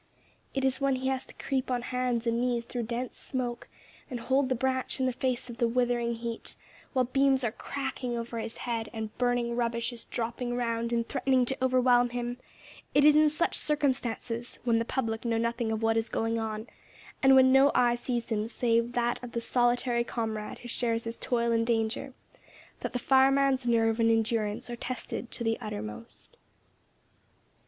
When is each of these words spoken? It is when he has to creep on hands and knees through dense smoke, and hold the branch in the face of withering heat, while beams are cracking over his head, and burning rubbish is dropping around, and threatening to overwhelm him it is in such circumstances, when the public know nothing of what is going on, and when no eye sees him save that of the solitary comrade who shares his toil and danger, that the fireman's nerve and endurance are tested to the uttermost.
It 0.55 0.65
is 0.65 0.81
when 0.81 0.95
he 0.95 1.09
has 1.09 1.27
to 1.27 1.35
creep 1.35 1.69
on 1.69 1.83
hands 1.83 2.25
and 2.25 2.41
knees 2.41 2.65
through 2.65 2.87
dense 2.89 3.15
smoke, 3.19 3.67
and 4.09 4.19
hold 4.19 4.49
the 4.49 4.55
branch 4.55 4.99
in 4.99 5.05
the 5.05 5.13
face 5.13 5.47
of 5.47 5.61
withering 5.61 6.15
heat, 6.15 6.55
while 6.93 7.05
beams 7.05 7.43
are 7.43 7.51
cracking 7.51 8.17
over 8.17 8.39
his 8.39 8.57
head, 8.57 8.89
and 8.93 9.15
burning 9.19 9.55
rubbish 9.55 9.93
is 9.93 10.05
dropping 10.05 10.53
around, 10.53 10.91
and 10.91 11.07
threatening 11.07 11.45
to 11.45 11.57
overwhelm 11.63 12.09
him 12.09 12.39
it 12.95 13.05
is 13.05 13.15
in 13.15 13.29
such 13.29 13.53
circumstances, 13.55 14.57
when 14.63 14.79
the 14.79 14.85
public 14.85 15.23
know 15.23 15.37
nothing 15.37 15.71
of 15.71 15.83
what 15.83 15.97
is 15.97 16.09
going 16.09 16.39
on, 16.39 16.65
and 17.21 17.35
when 17.35 17.51
no 17.51 17.71
eye 17.75 17.93
sees 17.93 18.29
him 18.29 18.47
save 18.47 18.93
that 18.93 19.23
of 19.23 19.33
the 19.33 19.39
solitary 19.41 20.03
comrade 20.03 20.57
who 20.57 20.67
shares 20.67 21.03
his 21.03 21.17
toil 21.17 21.51
and 21.51 21.67
danger, 21.67 22.15
that 22.79 22.93
the 22.93 22.97
fireman's 22.97 23.67
nerve 23.67 23.99
and 23.99 24.09
endurance 24.09 24.67
are 24.67 24.75
tested 24.75 25.29
to 25.29 25.43
the 25.43 25.59
uttermost. 25.59 26.37